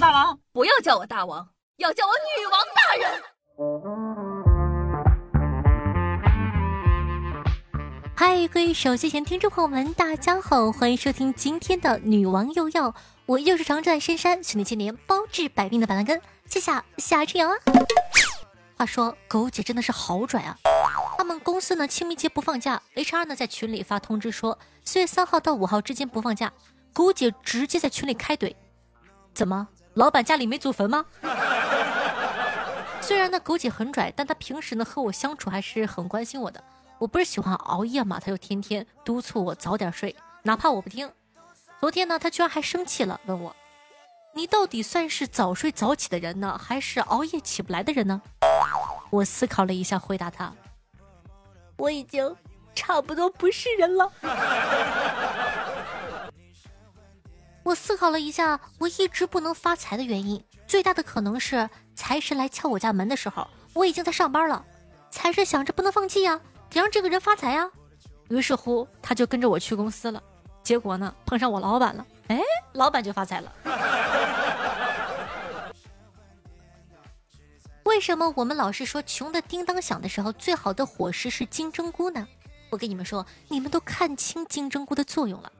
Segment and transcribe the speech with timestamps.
[0.00, 3.22] 大王，不要叫我大王，要叫我女王大人。
[8.16, 12.92] 嗨，各位手机前听众朋友们，大家好，欢迎收听今天的女王又要，
[13.26, 17.56] 我又是常驻在深山，训练千年，包治百病的板蓝根，谢谢夏春阳啊。
[18.76, 20.58] 话说狗姐真的是好拽啊！
[21.16, 26.52] 他们公司呢清明节不放假，HR 呢在群里发通知说四月三号到五号之间不放假，
[26.92, 28.56] 狗姐直接在群里开怼，
[29.32, 31.04] 怎么老板家里没祖坟吗？
[33.00, 36.62] 虽然呢狗姐很拽，但她平时呢和我相处还是很关心我的。
[36.98, 41.10] 我不是喜欢熬夜嘛，她就天天督促我早点睡，哪怕我不听。
[41.80, 43.54] 昨天呢，她居然还生气了，问我
[44.32, 48.22] ：“你到底算是早睡早起的人呢，还是熬夜起不来的人呢？”
[49.10, 50.52] 我思考了一下，回答他
[51.76, 52.34] ：“我已经
[52.74, 54.10] 差不多不是人了。”
[57.64, 64.62] 我思考了一下，我一直不能发财的原因，最大的可能是财神来敲我家门的时候，我已经在上班了。
[65.10, 66.38] 财神想着不能放弃呀，
[66.68, 67.70] 得让这个人发财呀。
[68.28, 70.22] 于是乎，他就跟着我去公司了。
[70.62, 72.38] 结果呢，碰上我老板了，哎，
[72.72, 73.50] 老板就发财了。
[77.84, 82.28] 为什么我们老是说穷的叮当响的时候，最好的伙食是金针菇呢？
[82.68, 85.50] 我跟你们说，你们都看清金针菇的作用了。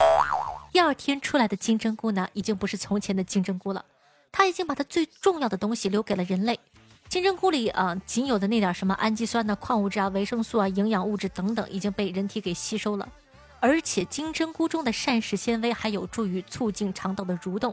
[0.75, 3.84] 第二天出来的金针菇呢，已经不是从前的金针菇了，
[4.33, 6.58] 它已经把它最重要的东西留给了人类。
[7.08, 13.08] 金针菇里啊，仅有的那点什么氨基酸呢、矿物质啊、维生素啊、营养物质等等，已经被人体给吸收了。
[13.61, 17.72] 而且金针菇中的膳食纤维还有助于促进肠道的蠕动。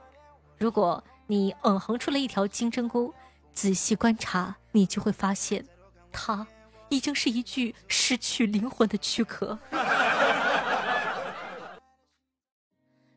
[0.59, 3.11] 如果你嗯哼出了一条金针菇。
[3.51, 5.65] 仔细观察，你就会发现，
[6.11, 6.45] 它
[6.87, 9.57] 已经是一具失去灵魂的躯壳。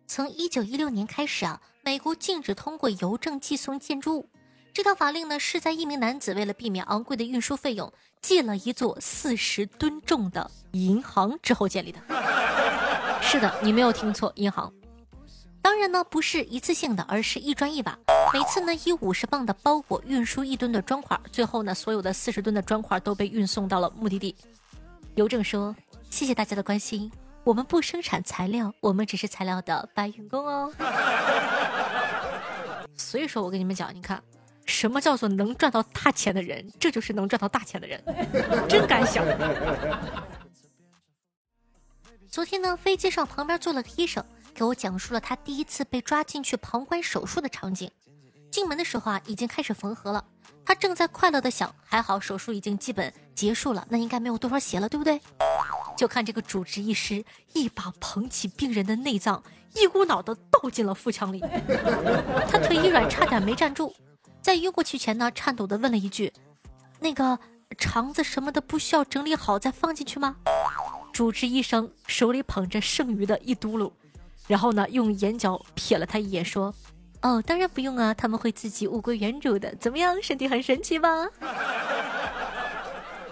[0.07, 4.29] 从一九一六年开始啊，美国禁止通过邮政寄送建筑物。
[4.73, 12.01] 这套法令呢，是在一名男子为了避免昂贵的运输费用，寄了一座四十吨重的银行之后建立的。
[13.23, 14.73] 是的，你没有听错，银行。
[15.63, 17.99] 当然呢，不是一次性的，而是一砖一瓦。
[18.33, 24.37] 每次呢，以五十磅的包裹运输一吨的砖块，最后呢，所有的四十吨的砖块都被运送到了目的地。
[25.15, 25.75] 邮政说
[26.11, 27.11] ：“谢谢大家的关心，
[27.45, 30.73] 我们不生产材料，我们只是材料的搬运工哦。”
[32.97, 34.23] 所以说我跟你们讲，你看，
[34.65, 38.03] 什么叫做能赚到大钱的人，这就是能赚到大钱的人，
[38.69, 39.25] 真敢想。
[42.31, 44.25] 昨天呢，飞机上旁边坐了个医生。
[44.55, 47.91] 给我讲述了他第一次被抓进去旁观手术的场景。
[48.53, 50.25] 进门的时候啊，已经开始缝合了。
[50.65, 55.21] 他正在快乐的想，还好手术已经基本结束了，那应该没有多少血了，对不对？
[55.97, 59.43] 就看这个主治医师一把捧起病人的内脏，
[59.75, 61.41] 一股脑的倒进了腹腔里。
[62.49, 63.95] 他腿一软，差点没站住。
[64.43, 66.33] 在晕过去前呢，颤抖的问了一句
[67.01, 67.39] ：“那个
[67.79, 70.37] 肠子什么的不需要整理好再放进去吗？”
[71.13, 73.91] 主治医生手里捧着剩余的一嘟噜。
[74.47, 76.75] 然后呢，用眼角瞥了他一眼，说
[77.23, 79.75] ：“哦，当然不用啊，他们会自己物归原主的。
[79.77, 81.09] 怎么样，身体很神奇吧？”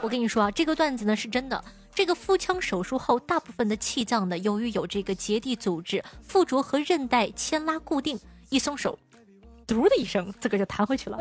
[0.01, 1.63] 我跟你说啊，这个段子呢是真的。
[1.95, 8.99] 这个腹腔手术后，大部分的气脏呢，由于有这个结缔组织附着和韧带牵拉固定，一松手，
[9.67, 11.19] 嘟的一声，自个就弹回去了。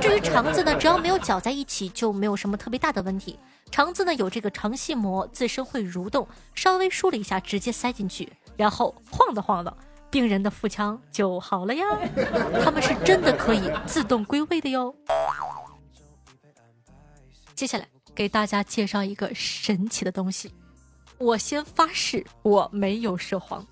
[0.00, 3.38] 至于肠子呢，只要没有搅在一起，就没有什么特别大的问题。
[3.70, 8.32] 肠子呢有这个肠系膜，自身会蠕动，稍微梳了一下，直接塞进去。
[8.56, 9.76] 然后晃荡晃荡，
[10.10, 11.84] 病人的腹腔就好了呀。
[12.62, 14.94] 他们是真的可以自动归位的哟。
[17.54, 20.50] 接下来给大家介绍一个神奇的东西，
[21.18, 23.64] 我先发誓我没有说谎。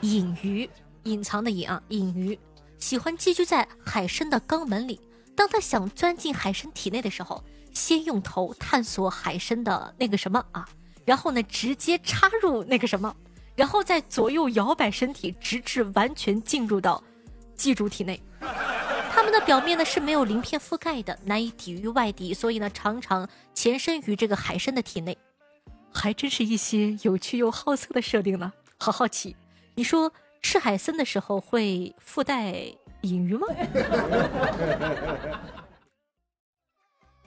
[0.00, 0.68] 隐鱼，
[1.02, 2.38] 隐藏的隐啊，隐鱼
[2.78, 4.98] 喜欢寄居在海参的肛门里。
[5.36, 7.44] 当他想钻进海参体内的时候，
[7.74, 10.66] 先用头探索海参的那个什么啊。
[11.04, 13.14] 然后呢，直接插入那个什么，
[13.54, 17.02] 然后再左右摇摆身体，直至完全进入到
[17.54, 18.18] 寄主体内。
[19.16, 25.16] 它们的表面呢是没有鳞片覆盖的，难以抵御外敌，所以呢常常潜身于这个海参的体内。
[25.90, 29.34] 还真是一些有趣又好色的设定呢，好好奇。
[29.74, 32.52] 你说吃海参的时候会附带
[33.00, 33.46] 隐鱼吗？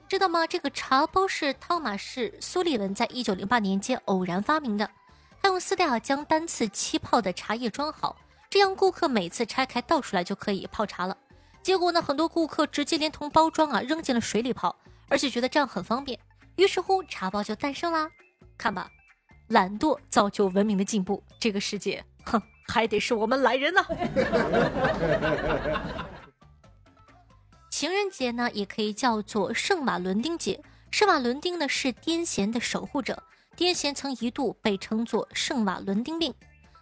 [0.07, 0.45] 知道吗？
[0.45, 4.87] 这个茶包是汤马士·苏利文在一九零八年间偶然发明的。
[5.41, 8.15] 他用丝带啊将单次沏泡的茶叶装好，
[8.47, 11.17] 这样顾客每次拆开倒出来就可以泡茶了。
[11.61, 14.75] 结果呢，很多顾客直接连同包装啊扔进了水里泡，
[15.07, 16.19] 而且觉得这样很方便。
[16.55, 18.09] 于是乎，茶包就诞生啦。
[18.57, 18.89] 看吧，
[19.47, 23.85] 懒惰造就文明的进步，这个世界哼还得是我们懒人呢。
[27.69, 30.61] 情人节呢，也可以叫做圣马伦丁节。
[30.91, 33.23] 圣马伦丁呢是癫痫的守护者，
[33.55, 36.33] 癫痫曾一度被称作圣马伦丁病。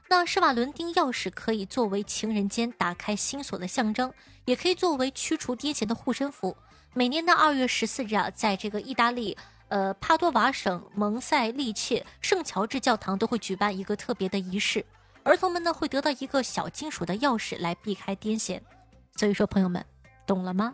[0.09, 4.13] 那圣瓦伦丁钥匙可以作为情人间打开心锁的象征，
[4.45, 6.55] 也可以作为驱除癫痫的护身符。
[6.93, 9.37] 每年的二月十四日啊，在这个意大利
[9.67, 14.85] 呃帕多瓦省蒙塞利切圣乔治教堂都会举办一个特别的仪式，
[15.23, 18.61] 儿童们呢会得到一个小金属的钥匙来避开癫痫。
[19.17, 19.83] 所以说，朋友们
[20.25, 20.73] 懂了吗？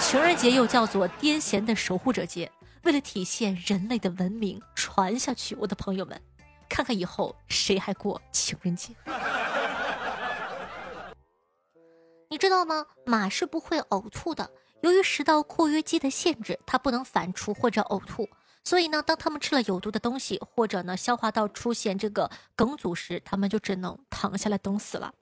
[0.00, 2.50] 情人节又叫做癫痫的守护者节，
[2.82, 6.20] 为了体现人类的文明传下去，我的朋友们。
[6.72, 8.94] 看看以后谁还过情人节？
[12.30, 12.86] 你知道吗？
[13.04, 18.26] 马是不会呕吐的，由于食道括约肌的限制，它不能反刍或者呕吐。
[18.64, 25.12] 所以呢，当它们吃了有毒的东西，或者呢消化道出现这个梗阻时，它们就只能躺下来等死了。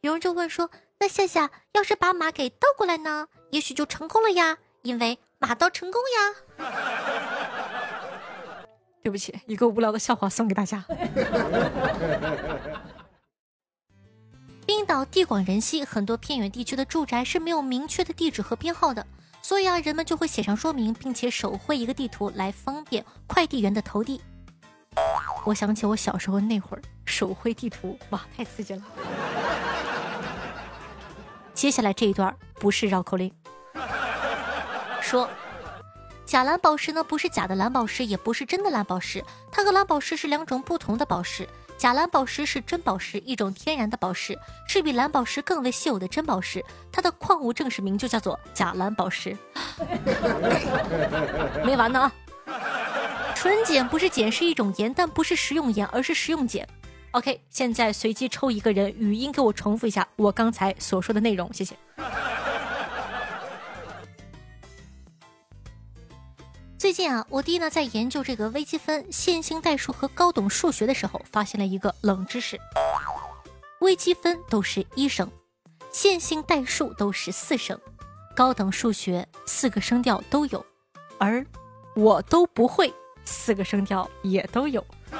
[0.00, 3.28] 有人就问说：“那夏夏要是把马给倒过来呢？
[3.52, 6.34] 也许就成功了呀，因为马到成功呀。”
[9.06, 10.84] 对不起，一个无聊的笑话送给大家。
[14.66, 19.06] 冰岛地广人稀，很多偏远地区的住宅是没有明确的地址和编号的，
[19.40, 24.20] 所以啊，人们就会写上说明，并且手绘一个地图来方便快递员的投递。
[25.44, 28.82] 我想起我小时候那会儿手绘地图，哇，太刺激了。
[31.54, 33.32] 接下来这一段不是绕口令，
[35.00, 35.30] 说。
[36.26, 41.48] 假蓝宝石呢，不是假的蓝宝石，也不是真的蓝宝石，它和蓝宝石是两种不同的宝石。
[41.78, 44.36] 假蓝宝石是真宝石，一种天然的宝石，
[44.66, 46.64] 是比蓝宝石更为稀有的真宝石。
[46.90, 49.36] 它的矿物正式名就叫做假蓝宝石。
[51.64, 52.12] 没完呢啊！
[53.36, 56.66] 纯碱不是碱，是一种盐，但不是食用盐，而是食用碱。
[57.12, 61.76] OK，现在随机抽一个人，语音给我重复一下我刚才所说的内容，谢谢。
[66.78, 72.60] 最近啊，我弟呢在研究这个微积分、线性代数和高等数学的时候，发现了一个冷知识：
[73.80, 75.30] 微积分都是一声，
[75.90, 77.80] 线性代数都是四声，
[78.34, 80.64] 高等数学四个声调都有，
[81.18, 81.44] 而
[81.94, 82.92] 我都不会
[83.24, 84.84] 四个声调也都有。
[85.10, 85.18] 二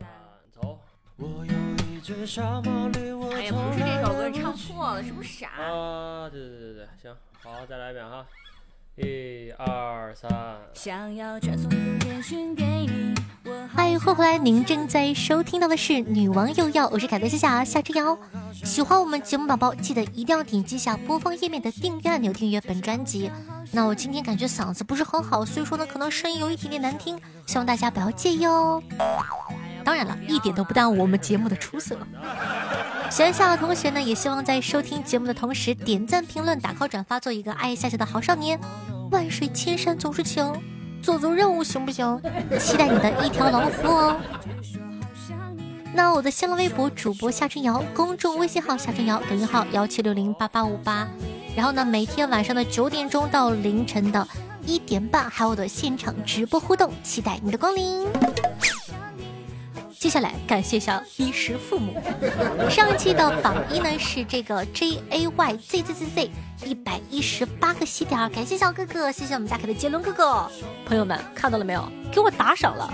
[0.00, 0.04] 三
[0.52, 0.80] 走
[1.18, 1.24] 哎
[3.44, 4.53] 呀，不是这首歌，唱错
[4.94, 5.48] 了，是不是傻？
[5.48, 8.24] 啊，对对对对，行，好，再来一遍哈，
[8.96, 10.30] 一二三。
[10.74, 11.68] 想要传送
[11.98, 13.14] 简讯给你。
[13.68, 18.16] 嗨欢迎回来，您正在收听到的是《女王又要》，我是凯德西夏夏之瑶。
[18.52, 23.30] 喜欢我们节目宝宝，记得一定要点击下播放页面的订阅按钮，订阅本专辑。
[23.72, 28.82] 那我今天感觉嗓子不是很好，所以说呢，可能声音有一点点难听，希望大家不要介意哦。
[29.84, 31.98] 当然了，一点都不耽误我们节目的出色。
[33.14, 38.58] 喜欢夏的同学呢，也希望在收听节目的同时点赞、评论、打 call、转发，做一个爱夏夏的好少年。
[39.12, 40.52] 万水千山总是情，
[41.00, 42.20] 做做任务行不行？
[42.58, 44.16] 期待你的一条龙服务哦。
[45.92, 51.06] 那我的新浪微博主播夏春瑶，公众微信号夏春瑶，抖音号幺七六零八八五八。
[51.54, 54.26] 然后呢，每天晚上的九点钟到凌晨的
[54.66, 58.08] 一点半，还有我的现场直播互动，期待你的光临。
[60.04, 61.98] 接下来感谢一下衣食父母。
[62.68, 66.30] 上一期的榜一呢是这个 J A Y Z Z Z Z
[66.66, 70.46] 一百一十八个喜点，感谢小哥哥，谢谢我们家凯的杰伦哥哥。
[70.84, 71.90] 朋友们看到了没有？
[72.12, 72.92] 给我打赏了。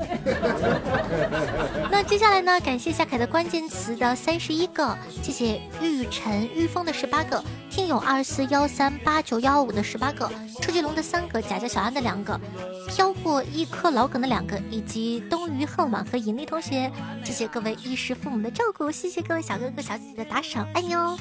[1.90, 2.58] 那接下来呢？
[2.60, 10.30] 感谢夏凯的关键词的三十一个，谢谢玉晨玉峰的十八个，听友二四幺三八九幺五的十八个，
[10.60, 12.40] 车继龙的三个，贾家小安的两个，
[12.88, 16.90] 飘过一颗老梗的两个，以及冬鱼恨晚和尹丽同学，
[17.22, 21.18] 谢谢各位衣食父母的照顾，谢谢各位小哥哥小姐姐的打赏，爱你哦。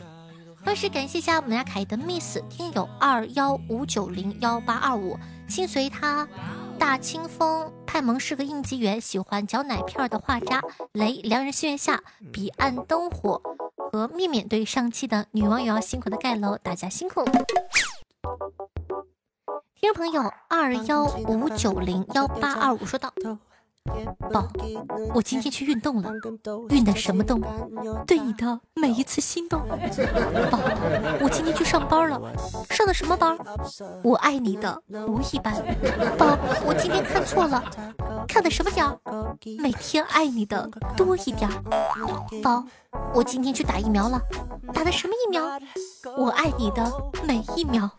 [0.64, 5.18] 同时感谢一下我们家凯的 miss 听友二幺五九零幺八二五，
[5.48, 6.28] 心随他。
[6.80, 13.42] 大清风，派蒙是个应急员，喜欢嚼奶片的画渣雷，良人心愿下，彼岸灯火
[13.92, 17.26] 和面面对上期的女网友要辛苦的盖楼，大家辛苦。
[19.76, 23.14] 听众朋友二幺五九零幺八二五说道。
[24.32, 24.48] 宝，
[25.14, 26.12] 我今天去运动了，
[26.70, 27.42] 运的什么动？
[28.06, 29.62] 对你的每一次心动。
[30.52, 30.60] 宝，
[31.22, 32.22] 我今天去上班了，
[32.70, 33.38] 上的什么班？
[34.04, 35.54] 我爱你的无意班。
[36.18, 37.64] 宝，我今天看错了，
[38.28, 38.86] 看的什么点？
[39.58, 41.50] 每天爱你的多一点。
[42.44, 42.64] 宝，
[43.14, 44.22] 我今天去打疫苗了，
[44.74, 45.44] 打的什么疫苗？
[46.18, 46.92] 我爱你的
[47.26, 47.90] 每一秒。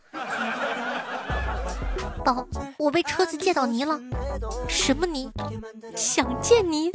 [2.20, 2.46] 宝，
[2.78, 3.98] 我被车子溅到泥了。
[4.68, 5.30] 什么泥？
[5.96, 6.90] 想见你。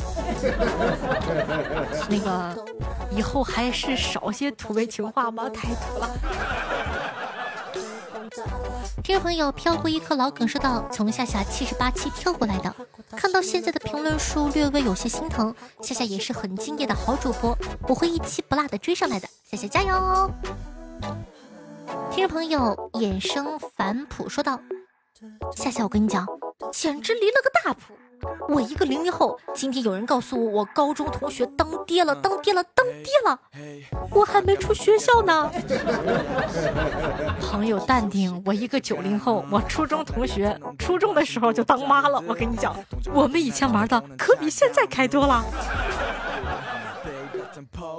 [2.09, 2.65] 那个，
[3.11, 6.09] 以后还是少些土味情话吧，太土了。
[9.03, 12.73] 听众朋友飘过一颗老梗说道：“从夏夏七十八期跳过来的，
[13.15, 15.53] 看到现在的评论数略微有些心疼。
[15.81, 17.55] 夏夏也是很敬业的好主播，
[17.87, 20.31] 我会一期不落的追上来的，夏夏加油！
[22.09, 24.59] 听众朋友衍生反哺说道
[25.55, 26.25] ：“夏夏，我跟你讲，
[26.71, 27.93] 简直离了个大谱。”
[28.49, 33.39] 我一个零零后，今天有人告诉我，我高中同学当爹了，当爹了，当爹了，
[34.11, 35.51] 我还没出学校呢。
[37.39, 42.23] 朋友淡定，我一个九零后，我初中同学初中的时候就当妈了。
[42.27, 42.75] 我跟你讲，
[43.13, 45.45] 我们以前玩的可比现在开多了。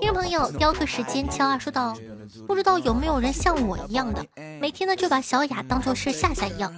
[0.00, 1.96] 听众朋友，雕刻时间悄二说道
[2.46, 4.24] ：“不知道有没有人像我一样的，
[4.60, 6.72] 每天呢就把小雅当做是夏夏一样，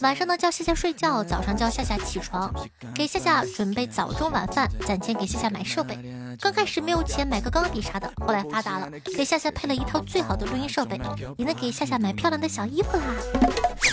[0.00, 2.52] 晚上呢叫夏夏睡觉，早上叫夏夏起床，
[2.94, 5.98] 给夏夏准备早中晚饭，攒钱给夏夏买设备。
[6.40, 11.00] 刚开始没有钱买个钢笔啥的，后来发达了，给夏夏配了一套最好的录音设备，
[11.36, 13.04] 也能给夏夏买漂亮的小衣服啦。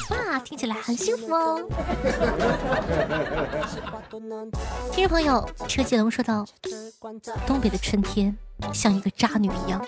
[0.09, 1.61] 哇，听起来很幸福哦。
[4.91, 6.45] 听众朋友，车继龙说道：
[7.45, 8.35] 东北的春天。”
[8.71, 9.83] 像一个渣女一样，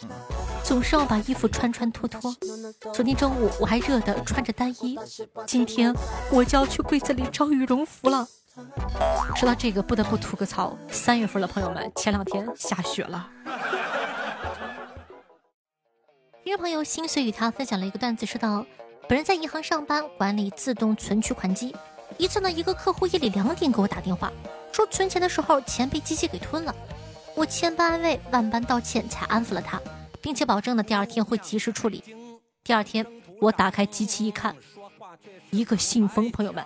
[0.63, 2.33] 总是要把衣服穿穿脱脱。
[2.93, 4.97] 昨天中午我还热的穿着单衣，
[5.45, 5.93] 今天
[6.31, 8.27] 我就要去柜子里找羽绒服了。
[9.35, 13.29] 说到这个，不得不吐个槽：三月份了，朋友们，前两天下雪了。
[16.43, 18.65] 一个朋友心碎与他分享了一个段子，说道：
[19.07, 21.75] 本人在银行上班，管理自动存取款机。
[22.17, 24.31] 一次呢，一个客户夜里两点给我打电话，
[24.71, 26.75] 说存钱的时候钱被机器给吞了。
[27.35, 29.81] 我千般安慰，万般道歉，才安抚了他，
[30.23, 32.01] 并且保证呢第二天会及时处理。
[32.63, 33.05] 第二天，
[33.41, 34.55] 我打开机器一看，
[35.51, 36.65] 一个信封，朋友们，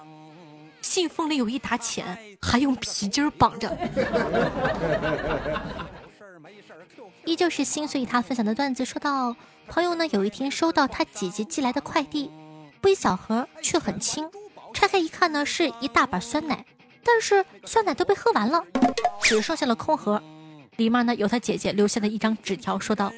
[0.79, 3.75] 信封里有一沓钱，还用皮筋绑着。
[7.25, 9.35] 依旧是心碎他分享的段子，说到
[9.67, 12.31] 朋友呢，有一天收到他姐姐寄来的快递，
[12.79, 14.29] 不一小盒，却很轻，
[14.71, 16.63] 拆开一看呢，是一大把酸奶，
[17.03, 18.63] 但是酸奶都被喝完了，
[19.19, 20.21] 只剩下了空盒。
[20.77, 23.11] 里面呢有他姐姐留下的一张纸条，说道：“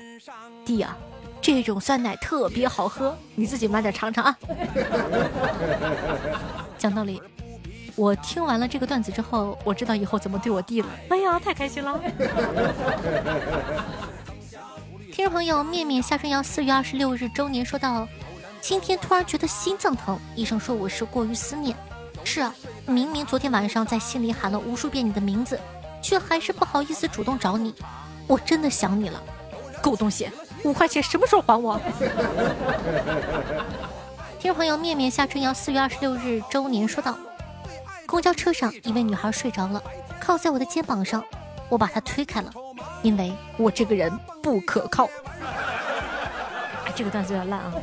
[0.65, 0.97] 弟啊，
[1.41, 4.37] 这种酸奶特别好喝，你自己买点尝尝啊。
[6.79, 7.21] ”讲道理，
[7.95, 10.87] 我听完了这个段子之后，我知道以后怎么对我弟了。
[11.09, 11.99] 哎呀，太开心了！
[15.11, 18.07] 听众朋友，面面夏春瑶四月二十六日周年说道
[18.61, 21.75] ：“今天突然觉得心脏疼，医生说我是过于思念。
[22.23, 25.59] 是啊，明明昨天晚上在心里喊了无数遍你的名字。”
[26.01, 27.73] 却还是不好意思主动找你，
[28.27, 29.21] 我真的想你了。
[29.81, 30.29] 狗东西，
[30.63, 31.79] 五块钱什么时候还我？
[34.39, 37.17] 听众朋友面面夏春瑶四月二十六日周年说道：
[38.05, 39.81] 公交车上一位女孩睡着了，
[40.19, 41.23] 靠在我的肩膀上，
[41.69, 42.51] 我把她推开了，
[43.01, 45.09] 因为我这个人不可靠。
[46.85, 47.73] 哎，这个段子有点烂啊。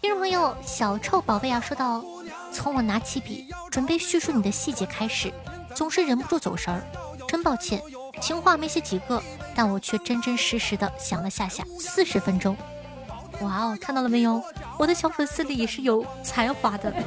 [0.00, 2.04] 听众朋友小臭宝贝啊说道：
[2.52, 5.32] 从我拿起笔准备叙述你的细节开始。
[5.74, 6.82] 总是忍不住走神儿，
[7.26, 7.82] 真抱歉，
[8.20, 9.22] 情话没写几个，
[9.54, 12.56] 但我却真真实实的想了下下四十分钟。
[13.40, 14.42] 哇哦，看到了没有？
[14.78, 16.92] 我的小粉丝里也是有才华的。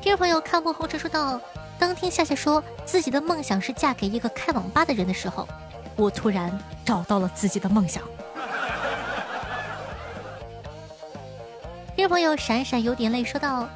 [0.00, 1.40] 听众朋友看破红尘说道：
[1.78, 5.46] 当听夏夏说自己的梦想是嫁给一个开网吧的人的时候，
[5.96, 8.02] 我突然找到了自己的梦想。
[11.96, 13.68] 听众朋友闪闪有点泪说道。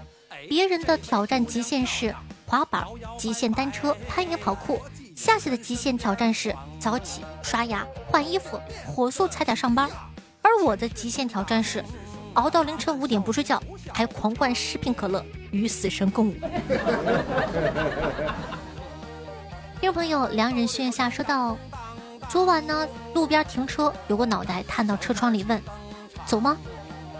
[0.48, 2.14] 别人的挑战极限是
[2.46, 2.84] 滑板、
[3.18, 4.76] 极限单车、攀岩、跑酷；
[5.16, 9.88] 夏夏的极限挑战是早起、刷牙、换衣服、火速踩点上班；
[10.42, 11.84] 而我的极限挑战是
[12.34, 16.34] 熬到凌晨五点不睡觉，还狂灌十瓶可乐，与死神共舞。
[19.80, 21.56] 听众朋友，良人炫下说道：
[22.28, 25.60] 昨晚呢，路边停车，有个脑袋探到车窗里问
[26.26, 26.56] ：“走吗？”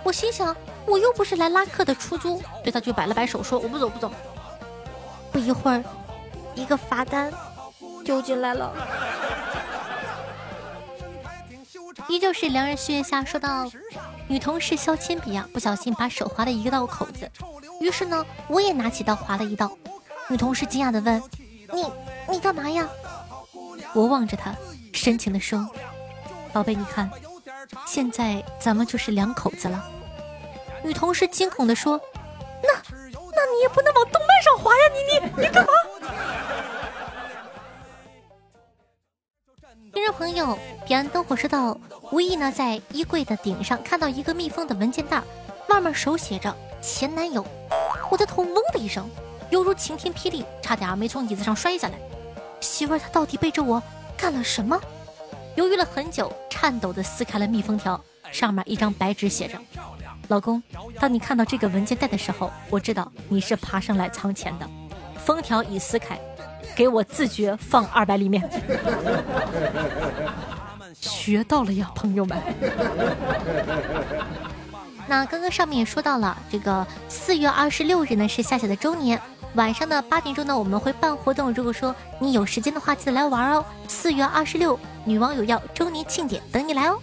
[0.04, 0.54] 我心想。
[0.86, 4.12] 我又不是来拉客的出租，对他就摆了摆手说：“我不走，不走。”
[5.32, 5.82] 不一会儿，
[6.54, 7.32] 一个罚单
[8.04, 8.72] 丢进来了。
[12.08, 13.70] 依旧是良人虚月下说道
[14.28, 17.30] ：“女同事削铅笔啊，不小心把手划了一个道口子。
[17.80, 19.70] 于是呢，我也拿起刀划了一道。
[20.28, 21.22] 女同事惊讶的问
[21.72, 21.86] ：‘你
[22.28, 22.88] 你干嘛呀？’
[23.94, 24.54] 我望着她，
[24.92, 25.66] 深情的说
[26.52, 27.08] ：‘宝贝，你看，
[27.86, 29.82] 现在咱们就是两口子了。’”
[30.82, 32.00] 女同事惊恐地说
[32.62, 34.80] ：“那，那你也不能往动脉上划呀！
[34.92, 35.72] 你你你干嘛？”
[39.92, 41.78] 听众朋友，彼岸灯火说道
[42.10, 45.22] ：“无意呢在衣柜的顶上看到一个密封的文件袋，
[45.68, 47.44] 外面手写着前男友。
[48.10, 49.08] 我的头嗡的一声，
[49.50, 51.94] 犹如晴天霹雳，差点没从椅子上摔下来。
[52.60, 53.82] 媳妇儿她到底背着我
[54.16, 54.80] 干了什么？
[55.54, 59.58] 犹豫了很久，颤抖的撕开了密封条，上面一张白纸写着：
[60.28, 60.62] 老公，
[60.98, 64.68] 当你看到这个文件袋的时候，我知道你是爬上来藏钱的。
[65.24, 66.18] 封条已撕开。”
[66.74, 68.48] 给我自觉放二百里面，
[70.94, 72.38] 学到了呀，朋友们。
[75.06, 79.20] 那刚刚上面也说到了，这个四月二十六日呢是夏夏的周年，
[79.52, 83.62] 晚上的八点钟呢我们会办活动，如果说你有时间的话，记得来玩哦。
[83.86, 86.98] 四月二十六，女网友要周年庆典，等你来哦。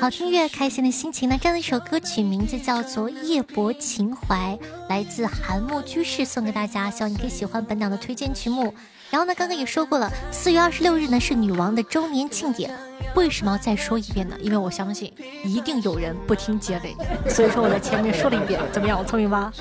[0.00, 1.38] 好听越，开心的心情呢？
[1.40, 4.58] 这样的一首歌曲名字叫做《夜泊情怀》，
[4.88, 8.74] 来自韩木居士，送给大家，希望你可以喜欢本档的推荐曲目。
[9.10, 12.70] 然后呢，刚刚也说过了，四月二十六日呢是女王的周年庆典。
[13.14, 14.36] 为什么要再说一遍呢？
[14.40, 15.12] 因为我相信
[15.44, 16.96] 一定有人不听结尾，
[17.28, 18.98] 所以说我在前面说了一遍，怎么样？
[18.98, 19.52] 我聪明吧？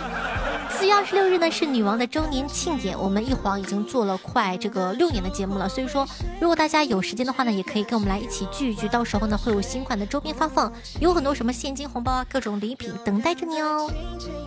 [0.70, 6.08] 四月二十六日呢是女王的周年庆典，我们一晃已经做了快这个六年的节目了，所以说
[6.40, 13.92] 如果大家有时间的话呢，也可以跟我们来一起聚一聚，到时候呢会有新款的周边发放，有很多什么现金红包啊，各种礼品等待着你哦。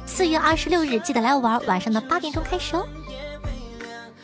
[0.07, 2.87] 四月二十六日记得来玩，晚上的八点钟开始哦。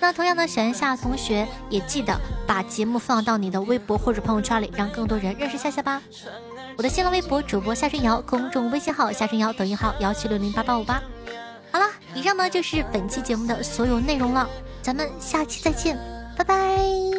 [0.00, 6.00] 那同样呢，小夏同学也记得把节目放到你的微博或者朋友圈里，让更多人认识夏夏吧。
[6.76, 11.02] 我的新浪微博主播夏春瑶，公众微信号夏春瑶，抖音号幺七六零八八五八。
[11.70, 14.48] 好了，以上呢就是本期节目的所有内容了，
[14.80, 15.98] 咱们下期再见，
[16.36, 17.09] 拜拜。